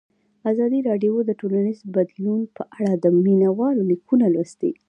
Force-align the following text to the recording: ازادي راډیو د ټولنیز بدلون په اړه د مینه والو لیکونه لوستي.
ازادي 0.51 0.79
راډیو 0.89 1.13
د 1.25 1.31
ټولنیز 1.39 1.79
بدلون 1.95 2.41
په 2.55 2.63
اړه 2.77 2.93
د 3.03 3.05
مینه 3.23 3.49
والو 3.59 3.81
لیکونه 3.91 4.25
لوستي. 4.33 4.71